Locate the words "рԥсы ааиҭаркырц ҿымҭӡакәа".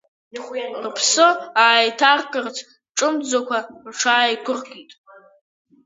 0.83-3.59